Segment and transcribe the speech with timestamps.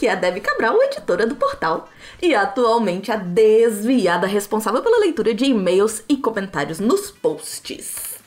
[0.00, 1.86] Aqui é a Debbie Cabral, editora do portal,
[2.22, 8.18] e atualmente a desviada responsável pela leitura de e-mails e comentários nos posts.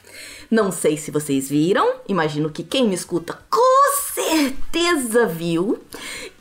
[0.51, 5.83] Não sei se vocês viram, imagino que quem me escuta com certeza viu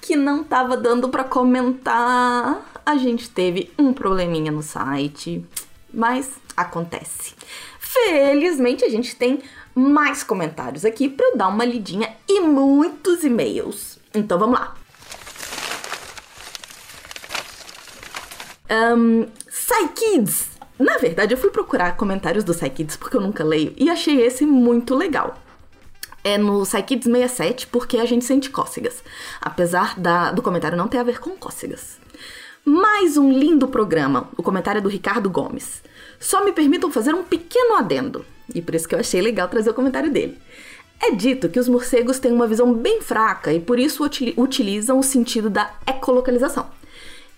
[0.02, 2.82] que não tava dando para comentar.
[2.84, 5.42] A gente teve um probleminha no site,
[5.90, 7.32] mas acontece.
[7.78, 9.40] Felizmente a gente tem
[9.74, 13.98] mais comentários aqui para eu dar uma lidinha e muitos e-mails.
[14.14, 14.81] Então vamos lá.
[18.72, 19.26] Um,
[19.94, 20.48] Kids.
[20.78, 24.46] Na verdade, eu fui procurar comentários do Kids porque eu nunca leio e achei esse
[24.46, 25.36] muito legal.
[26.24, 29.04] É no Kids 67 porque a gente sente cócegas,
[29.40, 31.98] apesar da, do comentário não ter a ver com cócegas.
[32.64, 35.82] Mais um lindo programa, o comentário é do Ricardo Gomes.
[36.18, 39.70] Só me permitam fazer um pequeno adendo, e por isso que eu achei legal trazer
[39.70, 40.38] o comentário dele.
[41.00, 45.02] É dito que os morcegos têm uma visão bem fraca e por isso utilizam o
[45.02, 46.70] sentido da ecolocalização.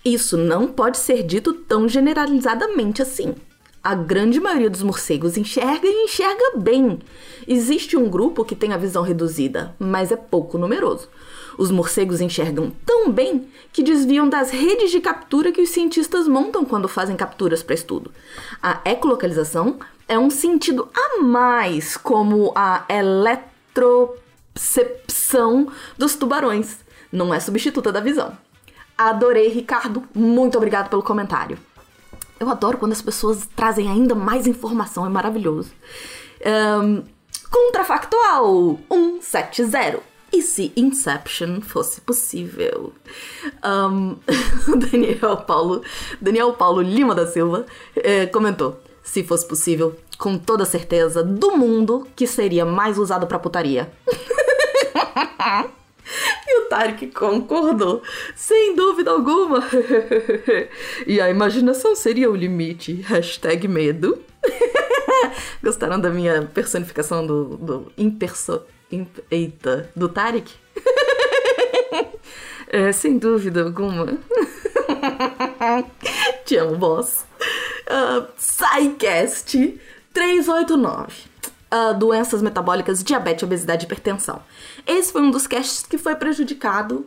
[0.05, 3.35] Isso não pode ser dito tão generalizadamente assim.
[3.83, 6.99] A grande maioria dos morcegos enxerga e enxerga bem.
[7.49, 11.09] Existe um grupo que tem a visão reduzida, mas é pouco numeroso.
[11.57, 16.67] Os morcegos enxergam tão bem que desviam das redes de captura que os cientistas montam
[16.67, 18.13] quando fazem capturas para estudo.
[18.63, 26.77] A ecolocalização é um sentido a mais, como a eletrocepção dos tubarões.
[27.11, 28.37] Não é substituta da visão.
[28.97, 30.05] Adorei, Ricardo.
[30.15, 31.59] Muito obrigado pelo comentário.
[32.39, 35.73] Eu adoro quando as pessoas trazem ainda mais informação, é maravilhoso.
[36.45, 37.03] Um,
[37.51, 38.79] contrafactual
[39.21, 40.01] 170.
[40.33, 42.93] E se Inception fosse possível?
[43.65, 44.17] Um,
[44.91, 45.83] Daniel Paulo
[46.21, 52.07] Daniel Paulo Lima da Silva eh, comentou: se fosse possível, com toda certeza do mundo
[52.17, 53.93] que seria mais usado para putaria.
[56.47, 58.03] E o Tarek concordou,
[58.35, 59.63] sem dúvida alguma.
[61.07, 62.95] e a imaginação seria o limite.
[63.03, 64.23] Hashtag medo.
[65.63, 68.63] Gostaram da minha personificação do, do imperso...
[68.93, 70.53] Imp, eita, do Tarek?
[72.69, 74.19] é, sem dúvida alguma.
[76.45, 77.25] Te amo, boss.
[77.89, 79.81] Uh, SciCast
[80.13, 81.34] 389
[81.75, 84.41] uh, doenças metabólicas, diabetes, obesidade e hipertensão.
[84.87, 87.07] Esse foi um dos casts que foi prejudicado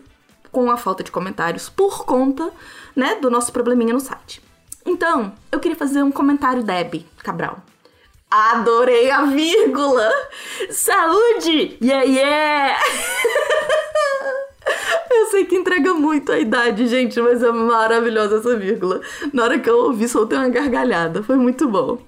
[0.52, 2.52] com a falta de comentários por conta,
[2.96, 4.42] né, do nosso probleminha no site.
[4.86, 7.60] Então, eu queria fazer um comentário, Deb Cabral.
[8.30, 10.10] Adorei a vírgula!
[10.70, 11.78] Saúde!
[11.82, 12.80] Yeah, yeah!
[15.10, 19.02] Eu sei que entrega muito a idade, gente, mas é maravilhosa essa vírgula.
[19.34, 21.24] Na hora que eu ouvi, soltei uma gargalhada.
[21.24, 22.00] Foi muito bom.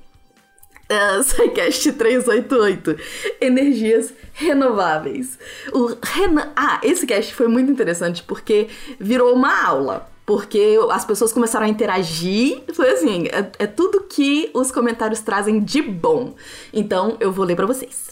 [0.92, 2.98] Uh, SciCast 388.
[3.40, 5.38] Energias renováveis.
[5.72, 6.52] O Renan...
[6.56, 8.68] Ah, esse cast foi muito interessante porque
[9.00, 10.10] virou uma aula.
[10.26, 12.64] Porque as pessoas começaram a interagir.
[12.74, 16.36] Foi assim, é, é tudo que os comentários trazem de bom.
[16.74, 18.10] Então, eu vou ler para vocês.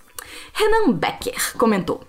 [0.53, 2.01] Renan Becker comentou.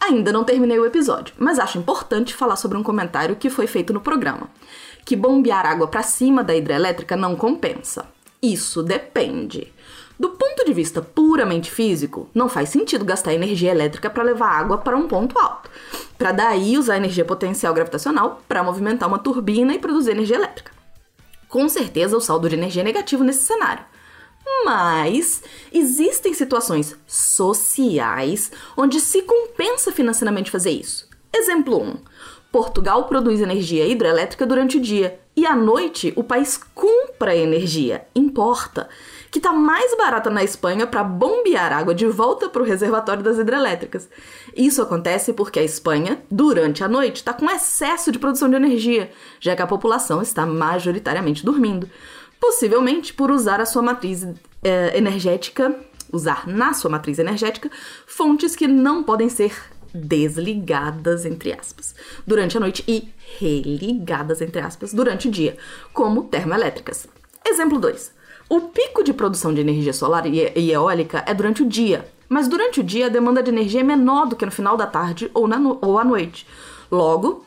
[0.00, 3.92] Ainda não terminei o episódio, mas acho importante falar sobre um comentário que foi feito
[3.92, 4.50] no programa.
[5.04, 8.06] Que bombear água para cima da hidrelétrica não compensa.
[8.42, 9.72] Isso depende.
[10.18, 14.78] Do ponto de vista puramente físico, não faz sentido gastar energia elétrica para levar água
[14.78, 15.70] para um ponto alto,
[16.16, 20.72] para daí usar energia potencial gravitacional para movimentar uma turbina e produzir energia elétrica.
[21.48, 23.84] Com certeza, o saldo de energia é negativo nesse cenário.
[24.64, 31.08] Mas existem situações sociais onde se compensa financeiramente fazer isso.
[31.32, 31.96] Exemplo 1.
[32.56, 38.88] Portugal produz energia hidrelétrica durante o dia e à noite o país compra energia, importa
[39.30, 43.36] que está mais barata na Espanha para bombear água de volta para o reservatório das
[43.36, 44.08] hidrelétricas.
[44.56, 49.10] Isso acontece porque a Espanha, durante a noite, está com excesso de produção de energia,
[49.38, 51.90] já que a população está majoritariamente dormindo.
[52.40, 54.26] Possivelmente por usar a sua matriz
[54.64, 55.78] é, energética,
[56.10, 57.70] usar na sua matriz energética
[58.06, 61.94] fontes que não podem ser desligadas, entre aspas,
[62.26, 63.08] durante a noite e
[63.38, 65.56] religadas, entre aspas, durante o dia,
[65.92, 67.08] como termoelétricas.
[67.44, 68.12] Exemplo 2.
[68.48, 72.80] O pico de produção de energia solar e eólica é durante o dia, mas durante
[72.80, 75.48] o dia a demanda de energia é menor do que no final da tarde ou,
[75.48, 76.46] na no ou à noite.
[76.90, 77.44] Logo,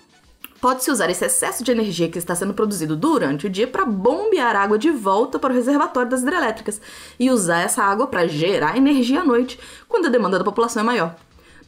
[0.61, 4.57] Pode-se usar esse excesso de energia que está sendo produzido durante o dia para bombear
[4.57, 6.81] água de volta para o reservatório das hidrelétricas
[7.17, 9.57] e usar essa água para gerar energia à noite,
[9.87, 11.15] quando a demanda da população é maior.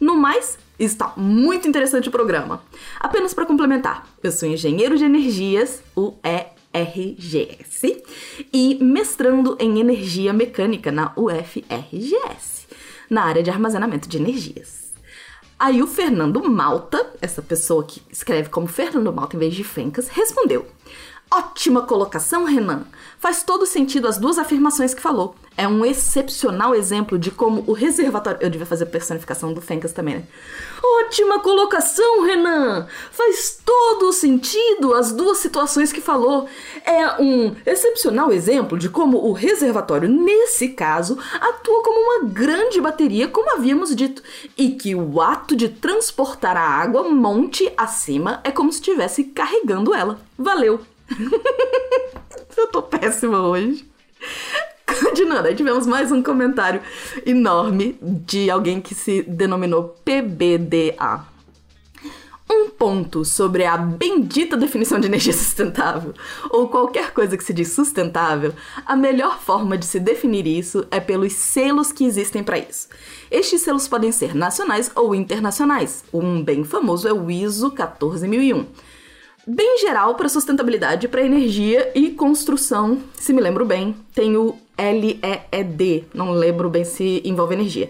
[0.02, 2.64] No mais, está muito interessante o programa.
[3.00, 8.02] Apenas para complementar, eu sou engenheiro de energias, o ERGS,
[8.52, 12.68] e mestrando em energia mecânica na UFRGS,
[13.12, 14.92] na área de armazenamento de energias.
[15.60, 20.08] Aí o Fernando Malta, essa pessoa que escreve como Fernando Malta em vez de Fencas,
[20.08, 20.66] respondeu:
[21.34, 22.86] Ótima colocação, Renan.
[23.18, 25.34] Faz todo sentido as duas afirmações que falou.
[25.56, 28.40] É um excepcional exemplo de como o reservatório.
[28.42, 30.24] Eu devia fazer personificação do Fencas também, né?
[30.84, 32.86] Ótima colocação, Renan!
[33.12, 36.50] Faz todo sentido as duas situações que falou.
[36.84, 43.30] É um excepcional exemplo de como o reservatório, nesse caso, atua como uma grande bateria,
[43.30, 44.22] como havíamos dito,
[44.58, 49.94] e que o ato de transportar a água monte acima é como se estivesse carregando
[49.94, 50.20] ela.
[50.38, 50.91] Valeu!
[52.58, 53.86] Eu tô péssima hoje.
[54.86, 56.82] Continuando, aí tivemos mais um comentário
[57.26, 61.26] enorme de alguém que se denominou PBDA.
[62.50, 66.14] Um ponto sobre a bendita definição de energia sustentável,
[66.50, 68.54] ou qualquer coisa que se diz sustentável,
[68.86, 72.90] a melhor forma de se definir isso é pelos selos que existem para isso.
[73.30, 76.04] Estes selos podem ser nacionais ou internacionais.
[76.14, 78.66] Um bem famoso é o ISO 14001
[79.46, 83.00] bem geral para sustentabilidade, para energia e construção.
[83.16, 87.90] Se me lembro bem, tem o LEED, não lembro bem se envolve energia.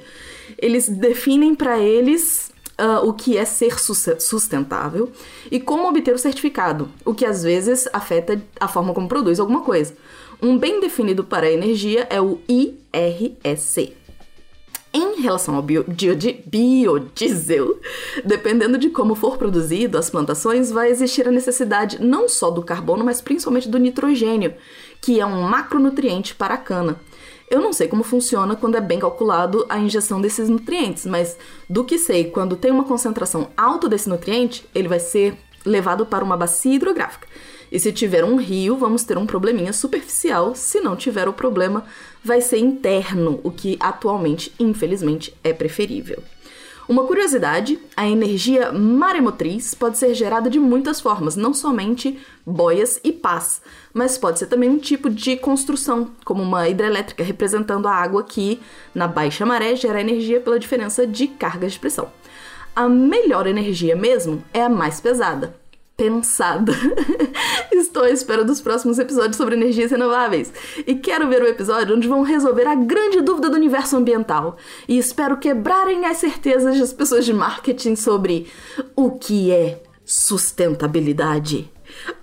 [0.58, 3.78] Eles definem para eles uh, o que é ser
[4.20, 5.12] sustentável
[5.50, 9.62] e como obter o certificado, o que às vezes afeta a forma como produz alguma
[9.62, 9.96] coisa.
[10.42, 13.96] Um bem definido para a energia é o IREC.
[14.94, 15.86] Em relação ao bio,
[16.46, 17.80] biodiesel,
[18.26, 23.06] dependendo de como for produzido as plantações, vai existir a necessidade não só do carbono,
[23.06, 24.54] mas principalmente do nitrogênio,
[25.00, 27.00] que é um macronutriente para a cana.
[27.50, 31.38] Eu não sei como funciona quando é bem calculado a injeção desses nutrientes, mas
[31.70, 36.24] do que sei, quando tem uma concentração alta desse nutriente, ele vai ser levado para
[36.24, 37.28] uma bacia hidrográfica.
[37.72, 40.54] E se tiver um rio, vamos ter um probleminha superficial.
[40.54, 41.86] Se não tiver o problema,
[42.24, 46.24] vai ser interno, o que atualmente, infelizmente, é preferível.
[46.88, 53.14] Uma curiosidade: a energia maremotriz pode ser gerada de muitas formas, não somente boias e
[53.14, 53.62] pás,
[53.94, 58.60] mas pode ser também um tipo de construção, como uma hidrelétrica representando a água que,
[58.94, 62.12] na baixa maré, gera energia pela diferença de cargas de pressão.
[62.76, 65.61] A melhor energia mesmo é a mais pesada,
[66.02, 66.72] pensada.
[67.72, 70.52] Estou à espera dos próximos episódios sobre energias renováveis
[70.88, 74.58] e quero ver o episódio onde vão resolver a grande dúvida do universo ambiental.
[74.88, 78.48] E espero quebrarem as certezas das pessoas de marketing sobre
[78.96, 81.72] o que é sustentabilidade.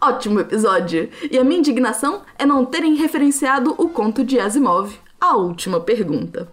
[0.00, 1.08] Ótimo episódio!
[1.30, 6.48] E a minha indignação é não terem referenciado o conto de Asimov, a última pergunta.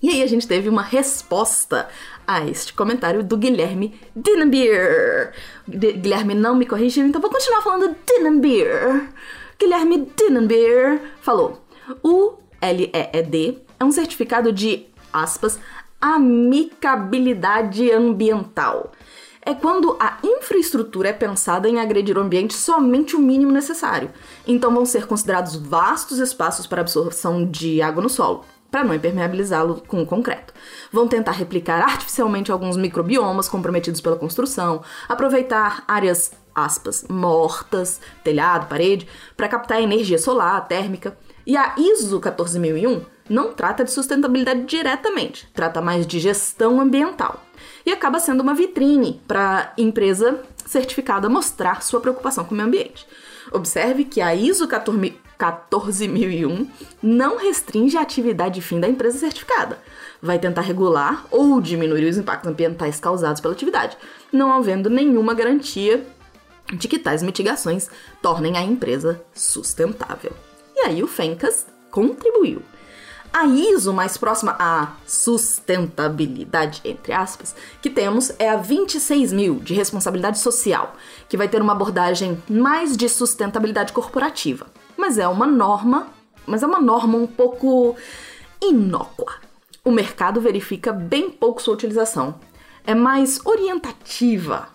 [0.00, 1.88] E aí a gente teve uma resposta
[2.26, 5.32] a este comentário do Guilherme Dinenbeer.
[5.68, 9.08] Guilherme não me corrigiu, então vou continuar falando Dinenbeer.
[9.58, 11.62] Guilherme Dinenbeer falou:
[12.02, 15.58] o LEED é um certificado de, aspas,
[16.00, 18.92] amicabilidade ambiental.
[19.42, 24.10] É quando a infraestrutura é pensada em agredir o ambiente somente o mínimo necessário.
[24.44, 28.44] Então vão ser considerados vastos espaços para absorção de água no solo
[28.76, 30.52] para não impermeabilizá-lo com o concreto.
[30.92, 39.08] Vão tentar replicar artificialmente alguns microbiomas comprometidos pela construção, aproveitar áreas aspas mortas, telhado, parede,
[39.34, 41.16] para captar energia solar, térmica.
[41.46, 47.42] E a ISO 14001 não trata de sustentabilidade diretamente, trata mais de gestão ambiental.
[47.86, 53.06] E acaba sendo uma vitrine para empresa certificada mostrar sua preocupação com o meio ambiente.
[53.56, 56.68] Observe que a ISO 14001
[57.02, 59.78] não restringe a atividade fim da empresa certificada.
[60.20, 63.96] Vai tentar regular ou diminuir os impactos ambientais causados pela atividade,
[64.30, 66.06] não havendo nenhuma garantia
[66.70, 67.88] de que tais mitigações
[68.20, 70.32] tornem a empresa sustentável.
[70.74, 72.60] E aí o Fencas contribuiu.
[73.38, 80.38] A ISO mais próxima à sustentabilidade, entre aspas, que temos é a 26000 de responsabilidade
[80.38, 80.96] social,
[81.28, 84.66] que vai ter uma abordagem mais de sustentabilidade corporativa.
[84.96, 86.06] Mas é uma norma,
[86.46, 87.94] mas é uma norma um pouco
[88.58, 89.34] inócua.
[89.84, 92.40] O mercado verifica bem pouco sua utilização.
[92.86, 94.66] É mais orientativa,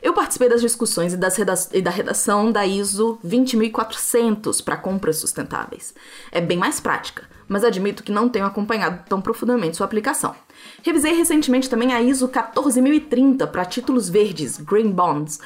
[0.00, 1.36] eu participei das discussões e, das
[1.72, 5.92] e da redação da ISO 20400 para compras sustentáveis.
[6.30, 10.34] É bem mais prática, mas admito que não tenho acompanhado tão profundamente sua aplicação.
[10.82, 15.40] Revisei recentemente também a ISO 14030 para títulos verdes, Green Bonds,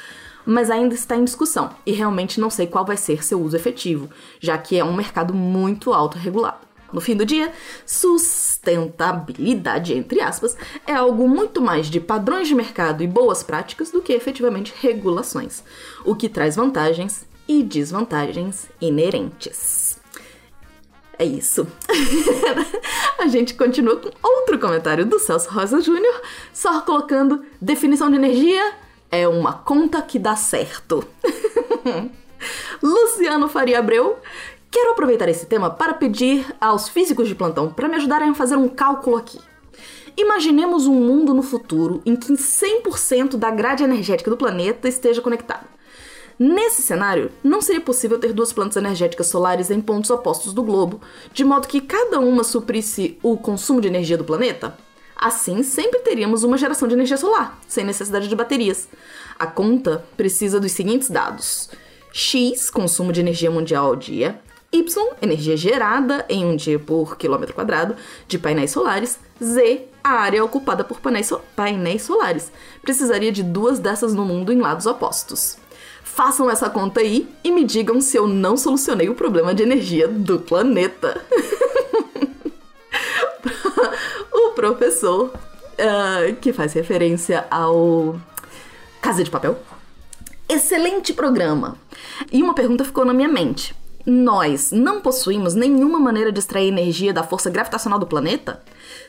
[0.45, 4.09] mas ainda está em discussão e realmente não sei qual vai ser seu uso efetivo,
[4.39, 6.69] já que é um mercado muito autorregulado.
[6.91, 7.53] No fim do dia,
[7.85, 14.01] sustentabilidade, entre aspas, é algo muito mais de padrões de mercado e boas práticas do
[14.01, 15.63] que efetivamente regulações,
[16.03, 19.90] o que traz vantagens e desvantagens inerentes.
[21.21, 21.67] É isso.
[23.19, 26.19] a gente continua com outro comentário do Celso Rosa Júnior,
[26.51, 28.73] só colocando definição de energia
[29.11, 31.07] é uma conta que dá certo.
[32.81, 34.17] Luciano Faria Abreu
[34.71, 38.55] Quero aproveitar esse tema para pedir aos físicos de plantão para me ajudarem a fazer
[38.55, 39.37] um cálculo aqui.
[40.17, 45.67] Imaginemos um mundo no futuro em que 100% da grade energética do planeta esteja conectada.
[46.43, 50.99] Nesse cenário, não seria possível ter duas plantas energéticas solares em pontos opostos do globo,
[51.31, 54.75] de modo que cada uma suprisse o consumo de energia do planeta?
[55.15, 58.89] Assim, sempre teríamos uma geração de energia solar, sem necessidade de baterias.
[59.37, 61.69] A conta precisa dos seguintes dados:
[62.11, 67.53] X, consumo de energia mundial ao dia, Y, energia gerada em um dia por quilômetro
[67.53, 67.95] quadrado
[68.27, 69.19] de painéis solares.
[69.39, 72.51] Z, a área ocupada por painéis, so painéis solares.
[72.81, 75.61] Precisaria de duas dessas no mundo em lados opostos.
[76.13, 80.09] Façam essa conta aí e me digam se eu não solucionei o problema de energia
[80.09, 81.23] do planeta.
[84.31, 88.19] o professor, uh, que faz referência ao
[89.01, 89.57] Casa de Papel.
[90.49, 91.77] Excelente programa!
[92.29, 93.73] E uma pergunta ficou na minha mente
[94.05, 98.61] nós não possuímos nenhuma maneira de extrair energia da força gravitacional do planeta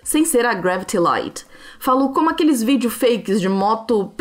[0.02, 1.44] sem ser a Gravity Light.
[1.78, 4.12] Falou como aqueles vídeos fakes de moto,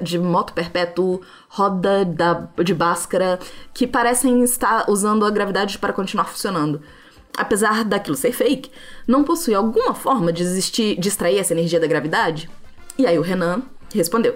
[0.00, 3.38] de moto perpétuo, roda da, de Bhaskara,
[3.72, 6.80] que parecem estar usando a gravidade para continuar funcionando.
[7.36, 8.70] Apesar daquilo ser fake,
[9.06, 12.48] não possui alguma forma de, existir, de extrair essa energia da gravidade?
[12.98, 13.62] E aí o Renan
[13.94, 14.34] respondeu: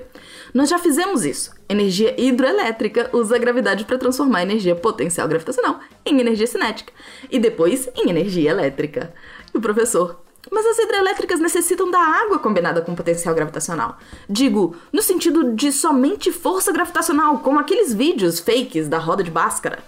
[0.52, 1.52] nós já fizemos isso.
[1.69, 6.92] Energia hidroelétrica usa a gravidade para transformar a energia potencial gravitacional em energia cinética
[7.30, 9.14] e depois em energia elétrica.
[9.54, 13.99] E o professor, mas as hidrelétricas necessitam da água combinada com potencial gravitacional.
[14.28, 19.78] Digo, no sentido de somente força gravitacional, como aqueles vídeos fakes da roda de Bhaskara.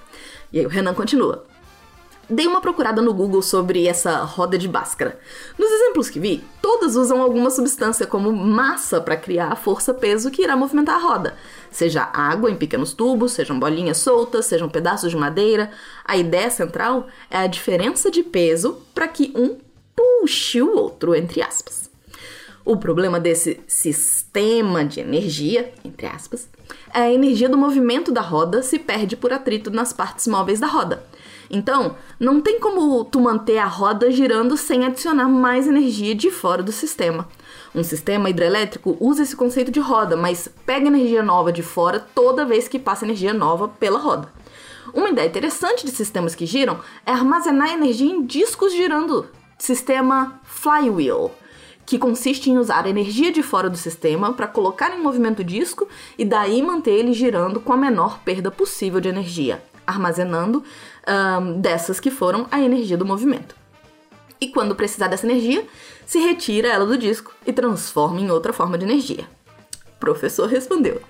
[0.52, 1.44] E aí o Renan continua.
[2.32, 5.20] Dei uma procurada no Google sobre essa roda de Bhaskara.
[5.58, 10.40] Nos exemplos que vi, todas usam alguma substância como massa para criar a força-peso que
[10.40, 11.36] irá movimentar a roda.
[11.70, 15.72] Seja água em pequenos tubos, sejam bolinhas soltas, sejam pedaços de madeira.
[16.06, 19.58] A ideia central é a diferença de peso para que um
[19.94, 21.90] puxe o outro, entre aspas.
[22.64, 26.48] O problema desse sistema de energia, entre aspas,
[26.94, 30.66] é a energia do movimento da roda se perde por atrito nas partes móveis da
[30.66, 31.02] roda.
[31.50, 36.62] Então, não tem como tu manter a roda girando sem adicionar mais energia de fora
[36.62, 37.28] do sistema.
[37.74, 42.44] Um sistema hidrelétrico usa esse conceito de roda, mas pega energia nova de fora toda
[42.44, 44.28] vez que passa energia nova pela roda.
[44.92, 51.30] Uma ideia interessante de sistemas que giram é armazenar energia em discos girando, sistema flywheel,
[51.86, 55.44] que consiste em usar a energia de fora do sistema para colocar em movimento o
[55.44, 60.62] disco e daí manter ele girando com a menor perda possível de energia, armazenando
[61.06, 63.54] um, dessas que foram a energia do movimento.
[64.40, 65.64] E quando precisar dessa energia,
[66.04, 69.24] se retira ela do disco e transforma em outra forma de energia.
[69.96, 71.00] O professor respondeu.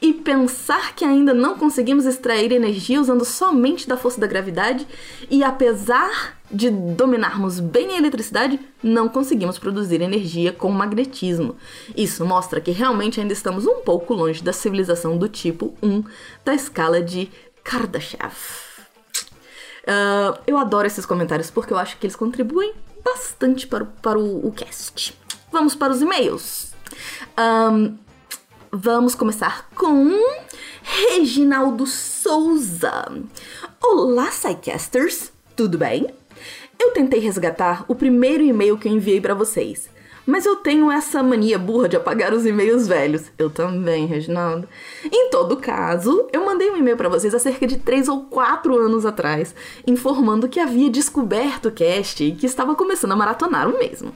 [0.00, 4.86] E pensar que ainda não conseguimos extrair energia usando somente da força da gravidade,
[5.30, 11.54] e apesar de dominarmos bem a eletricidade, não conseguimos produzir energia com magnetismo.
[11.94, 16.02] Isso mostra que realmente ainda estamos um pouco longe da civilização do tipo 1
[16.46, 17.30] da escala de
[17.62, 18.34] Kardashev.
[19.82, 22.74] Uh, eu adoro esses comentários porque eu acho que eles contribuem
[23.04, 25.18] bastante para, o, para o, o cast.
[25.50, 26.72] Vamos para os e-mails.
[27.38, 27.96] Um,
[28.70, 30.10] vamos começar com
[30.82, 33.06] Reginaldo Souza.
[33.82, 36.06] Olá, Psycasters, tudo bem?
[36.78, 39.88] Eu tentei resgatar o primeiro e-mail que eu enviei para vocês.
[40.30, 43.32] Mas eu tenho essa mania burra de apagar os e-mails velhos.
[43.36, 44.68] Eu também, Reginaldo.
[45.04, 48.78] Em todo caso, eu mandei um e-mail para vocês há cerca de 3 ou 4
[48.78, 49.52] anos atrás,
[49.84, 54.14] informando que havia descoberto o cast e que estava começando a maratonar o mesmo.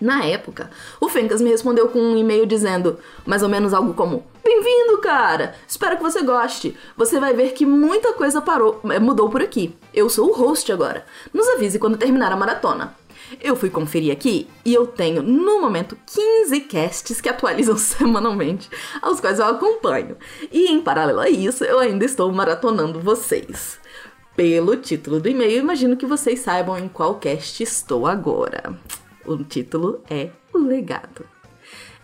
[0.00, 4.24] Na época, o Fencas me respondeu com um e-mail dizendo mais ou menos algo como:
[4.42, 5.54] Bem-vindo, cara!
[5.68, 6.74] Espero que você goste.
[6.96, 9.76] Você vai ver que muita coisa parou, eh, mudou por aqui.
[9.92, 11.04] Eu sou o host agora.
[11.30, 12.94] Nos avise quando terminar a maratona.
[13.40, 18.68] Eu fui conferir aqui e eu tenho, no momento, 15 casts que atualizam semanalmente,
[19.02, 20.16] aos quais eu acompanho.
[20.52, 23.78] E em paralelo a isso, eu ainda estou maratonando vocês.
[24.36, 28.78] Pelo título do e-mail, imagino que vocês saibam em qual cast estou agora.
[29.24, 31.26] O título é O Legado.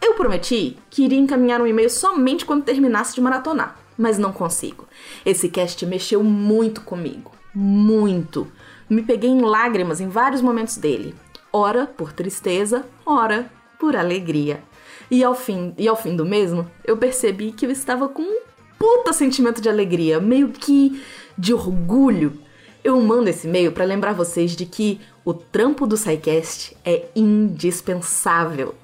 [0.00, 4.88] Eu prometi que iria encaminhar um e-mail somente quando terminasse de maratonar, mas não consigo.
[5.24, 7.30] Esse cast mexeu muito comigo.
[7.54, 8.50] Muito.
[8.92, 11.14] Me peguei em lágrimas em vários momentos dele.
[11.50, 14.62] Ora por tristeza, ora por alegria.
[15.10, 18.40] E ao fim, e ao fim do mesmo, eu percebi que eu estava com um
[18.78, 21.02] puta sentimento de alegria, meio que
[21.38, 22.38] de orgulho.
[22.84, 28.74] Eu mando esse e-mail para lembrar vocês de que o trampo do SciCast é indispensável.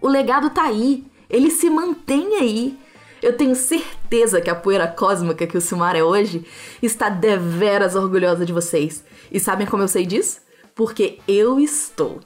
[0.00, 2.78] O legado tá aí, ele se mantém aí.
[3.20, 3.95] Eu tenho certeza
[4.40, 6.44] que a poeira cósmica que o Silmar é hoje
[6.82, 9.04] está deveras orgulhosa de vocês.
[9.30, 10.40] E sabem como eu sei disso?
[10.74, 12.20] Porque eu estou.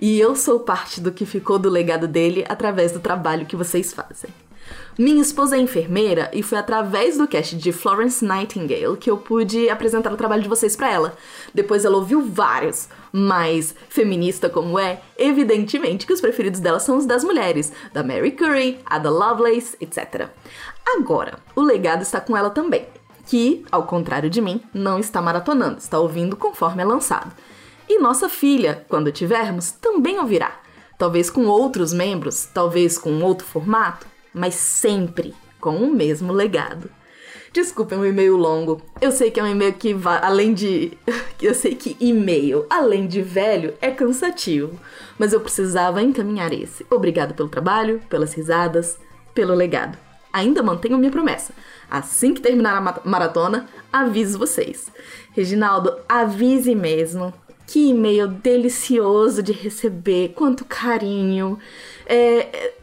[0.00, 3.92] E eu sou parte do que ficou do legado dele através do trabalho que vocês
[3.92, 4.30] fazem.
[4.98, 9.68] Minha esposa é enfermeira e foi através do cast de Florence Nightingale que eu pude
[9.68, 11.16] apresentar o trabalho de vocês para ela.
[11.52, 17.04] Depois ela ouviu vários, mas feminista como é, evidentemente que os preferidos dela são os
[17.04, 20.28] das mulheres, da Mary Curie, a da Lovelace, etc.
[20.86, 22.86] Agora, o legado está com ela também,
[23.26, 27.32] que, ao contrário de mim, não está maratonando, está ouvindo conforme é lançado.
[27.88, 30.60] E nossa filha, quando tivermos, também ouvirá.
[30.98, 36.90] Talvez com outros membros, talvez com outro formato, mas sempre com o mesmo legado.
[37.52, 38.82] Desculpem um e-mail longo.
[39.00, 40.92] Eu sei que é um e-mail que vai além de.
[41.40, 44.78] Eu sei que e-mail, além de velho, é cansativo.
[45.18, 46.84] Mas eu precisava encaminhar esse.
[46.90, 48.98] Obrigado pelo trabalho, pelas risadas,
[49.34, 49.98] pelo legado.
[50.32, 51.52] Ainda mantenho minha promessa.
[51.90, 54.90] Assim que terminar a maratona, aviso vocês.
[55.32, 57.32] Reginaldo, avise mesmo.
[57.66, 61.58] Que e-mail delicioso de receber, quanto carinho.
[62.06, 62.74] É, é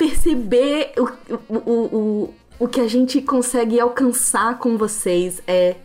[0.00, 5.76] perceber o, o, o, o que a gente consegue alcançar com vocês é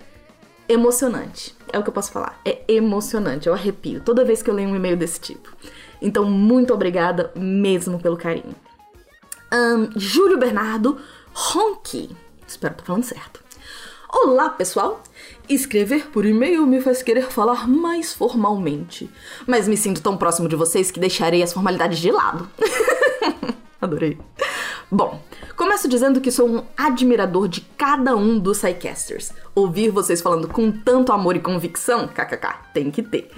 [0.69, 1.53] emocionante.
[1.73, 2.39] É o que eu posso falar.
[2.45, 3.47] É emocionante.
[3.47, 5.53] Eu arrepio toda vez que eu leio um e-mail desse tipo.
[6.01, 8.55] Então, muito obrigada mesmo pelo carinho.
[9.53, 10.97] Um, Júlio Bernardo
[11.33, 12.15] Ronqui.
[12.47, 13.43] Espero que tô falando certo.
[14.09, 15.03] Olá, pessoal!
[15.49, 19.09] Escrever por e-mail me faz querer falar mais formalmente.
[19.45, 22.49] Mas me sinto tão próximo de vocês que deixarei as formalidades de lado.
[23.85, 24.17] Adorei.
[24.91, 25.19] Bom,
[25.55, 29.31] começo dizendo que sou um admirador de cada um dos Psycasters.
[29.53, 33.31] Ouvir vocês falando com tanto amor e convicção, kkk, tem que ter,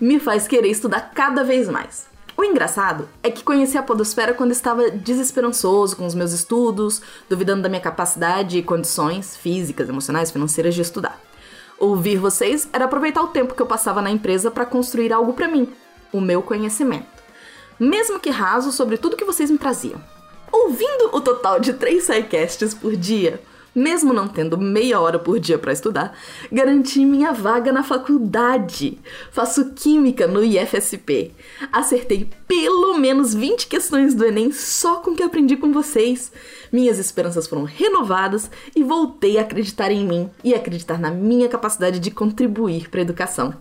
[0.00, 2.06] me faz querer estudar cada vez mais.
[2.36, 7.62] O engraçado é que conheci a Podosfera quando estava desesperançoso com os meus estudos, duvidando
[7.62, 11.20] da minha capacidade e condições físicas, emocionais, financeiras de estudar.
[11.78, 15.48] Ouvir vocês era aproveitar o tempo que eu passava na empresa para construir algo para
[15.48, 15.68] mim,
[16.12, 17.21] o meu conhecimento
[17.82, 20.00] mesmo que raso, sobre tudo que vocês me traziam.
[20.52, 23.40] Ouvindo o total de três sidecasts por dia,
[23.74, 26.16] mesmo não tendo meia hora por dia para estudar,
[26.50, 28.98] garanti minha vaga na faculdade.
[29.32, 31.32] Faço química no IFSP.
[31.72, 36.30] Acertei pelo menos 20 questões do Enem só com o que aprendi com vocês.
[36.70, 41.98] Minhas esperanças foram renovadas e voltei a acreditar em mim e acreditar na minha capacidade
[41.98, 43.54] de contribuir para a educação.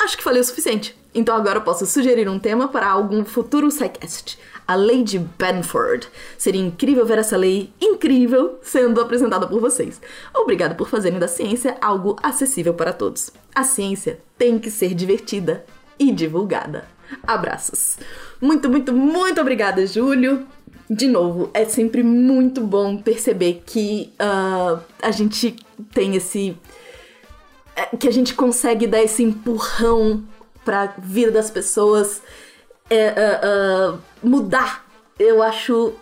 [0.00, 0.96] Acho que falei o suficiente.
[1.14, 4.38] Então agora eu posso sugerir um tema para algum futuro SciCast.
[4.66, 6.08] A Lei de Benford.
[6.38, 10.00] Seria incrível ver essa lei incrível sendo apresentada por vocês.
[10.34, 13.30] Obrigado por fazerem da ciência algo acessível para todos.
[13.54, 15.66] A ciência tem que ser divertida
[15.98, 16.88] e divulgada.
[17.26, 17.98] Abraços.
[18.40, 20.46] Muito, muito, muito obrigada, Júlio.
[20.88, 25.54] De novo, é sempre muito bom perceber que uh, a gente
[25.92, 26.56] tem esse
[27.86, 30.22] que a gente consegue dar esse empurrão
[30.64, 32.22] pra vida das pessoas
[32.88, 34.84] é, uh, uh, mudar.
[35.18, 35.94] Eu acho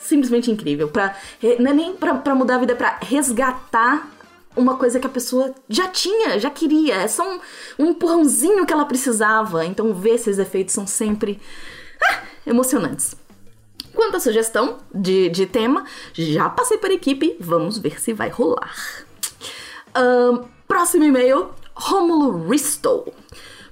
[0.00, 0.88] simplesmente incrível.
[0.88, 1.16] Pra,
[1.58, 4.08] não é nem pra, mudar a vida, é pra resgatar
[4.56, 6.96] uma coisa que a pessoa já tinha, já queria.
[6.96, 7.40] É só um,
[7.78, 9.64] um empurrãozinho que ela precisava.
[9.64, 11.40] Então, ver esses efeitos são sempre
[12.02, 13.14] ah, emocionantes.
[13.94, 18.74] Quanto à sugestão de, de tema, já passei para equipe, vamos ver se vai rolar.
[19.90, 23.12] Uh, Próximo e-mail, Rômulo Ristow.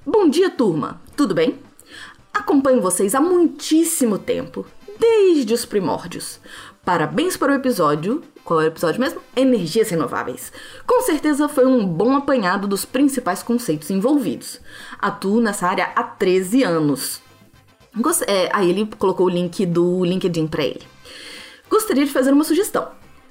[0.05, 0.99] Bom dia, turma.
[1.15, 1.57] Tudo bem?
[2.33, 4.65] Acompanho vocês há muitíssimo tempo,
[4.99, 6.41] desde os primórdios.
[6.83, 8.21] Parabéns para o episódio.
[8.43, 9.21] Qual é o episódio mesmo?
[9.33, 10.51] Energias renováveis.
[10.85, 14.59] Com certeza foi um bom apanhado dos principais conceitos envolvidos.
[14.99, 17.21] Atuo nessa área há 13 anos.
[18.27, 20.83] É, aí ele colocou o link do LinkedIn para ele.
[21.69, 22.89] Gostaria de fazer uma sugestão.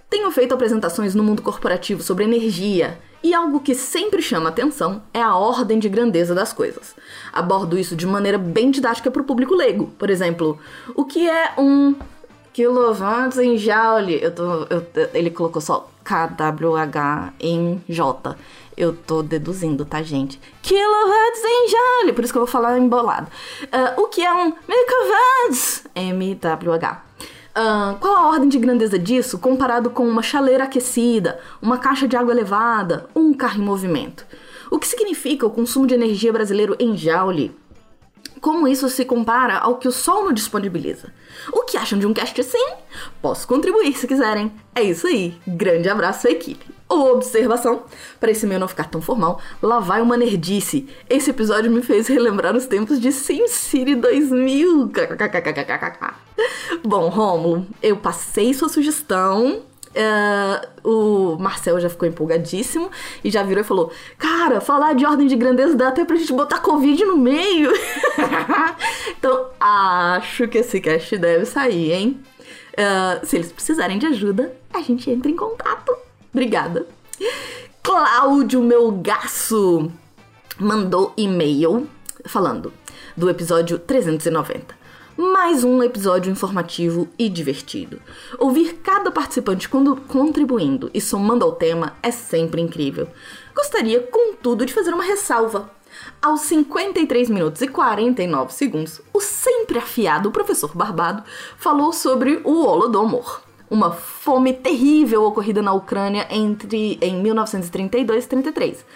[0.09, 5.21] Tenho feito apresentações no mundo corporativo sobre energia e algo que sempre chama atenção é
[5.21, 6.95] a ordem de grandeza das coisas.
[7.33, 9.87] Abordo isso de maneira bem didática para o público leigo.
[9.99, 10.59] Por exemplo,
[10.95, 11.95] o que é um
[12.53, 14.19] quilowatts em joule?
[14.23, 18.37] Eu tô, eu, ele colocou só KWH em J.
[18.77, 20.41] Eu tô deduzindo, tá, gente?
[20.63, 23.29] Kilowatts em joule, por isso que eu vou falar embolado.
[23.65, 27.08] Uh, o que é um megawatts MWH.
[27.59, 32.17] Uh, qual a ordem de grandeza disso comparado com uma chaleira aquecida, uma caixa de
[32.17, 34.25] água elevada, um carro em movimento?
[34.71, 37.53] O que significa o consumo de energia brasileiro em joule?
[38.41, 41.13] Como isso se compara ao que o Sol nos disponibiliza?
[41.53, 42.75] O que acham de um cast assim?
[43.21, 44.53] Posso contribuir se quiserem.
[44.73, 45.37] É isso aí.
[45.45, 46.78] Grande abraço à equipe.
[46.89, 47.83] Observação,
[48.19, 50.89] para esse meu não ficar tão formal, lá vai uma nerdice.
[51.09, 54.91] Esse episódio me fez relembrar os tempos de SimCity 2000.
[56.83, 62.91] Bom, Romulo, eu passei sua sugestão Uh, o Marcel já ficou empolgadíssimo
[63.25, 66.33] e já virou e falou: Cara, falar de ordem de grandeza dá até pra gente
[66.33, 67.73] botar Covid no meio.
[69.19, 72.21] então, acho que esse cast deve sair, hein?
[72.75, 76.08] Uh, se eles precisarem de ajuda, a gente entra em contato.
[76.33, 76.87] Obrigada.
[77.83, 79.91] Cláudio Melgaço
[80.59, 81.89] mandou e-mail
[82.27, 82.73] falando
[83.17, 84.79] do episódio 390
[85.19, 88.01] mais um episódio informativo e divertido.
[88.39, 93.09] Ouvir cada participante contribuindo e somando ao tema é sempre incrível.
[93.53, 95.69] Gostaria, contudo, de fazer uma ressalva.
[96.23, 101.25] Aos 53 minutos e 49 segundos, o sempre afiado professor Barbado
[101.57, 108.87] falou sobre o Holodomor, uma fome terrível ocorrida na Ucrânia entre em 1932 e 33.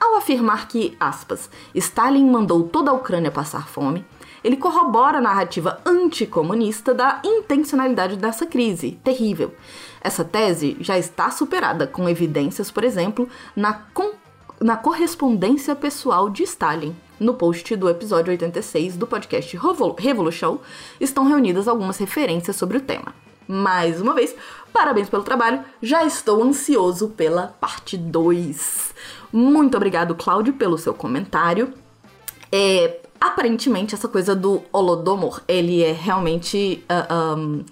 [0.00, 4.04] Ao afirmar que, aspas, Stalin mandou toda a Ucrânia passar fome,
[4.42, 9.54] ele corrobora a narrativa anticomunista da intencionalidade dessa crise terrível.
[10.02, 13.86] Essa tese já está superada, com evidências, por exemplo, na,
[14.60, 16.94] na correspondência pessoal de Stalin.
[17.18, 19.58] No post do episódio 86 do podcast
[19.98, 20.58] Revolution
[21.00, 23.23] estão reunidas algumas referências sobre o tema.
[23.46, 24.34] Mais uma vez,
[24.72, 28.94] parabéns pelo trabalho, já estou ansioso pela parte 2.
[29.32, 31.72] Muito obrigado, Cláudio, pelo seu comentário.
[32.50, 36.84] É, aparentemente essa coisa do Holodomor, ele é realmente.
[36.88, 37.64] Uh, um,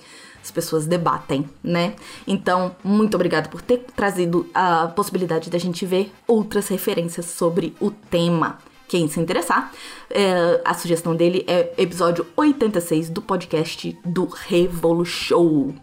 [0.43, 1.95] as pessoas debatem, né?
[2.27, 7.93] Então, muito obrigada por ter trazido a possibilidade da gente ver outras referências sobre o
[7.93, 8.59] tema.
[8.93, 9.73] Quem se interessar,
[10.11, 15.75] é, a sugestão dele é episódio 86 do podcast do Revolu Show.